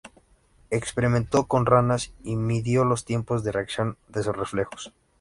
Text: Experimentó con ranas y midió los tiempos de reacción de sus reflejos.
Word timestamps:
Experimentó 0.71 1.45
con 1.47 1.67
ranas 1.67 2.11
y 2.23 2.35
midió 2.35 2.83
los 2.85 3.05
tiempos 3.05 3.43
de 3.43 3.51
reacción 3.51 3.97
de 4.07 4.23
sus 4.23 4.35
reflejos. 4.35 4.91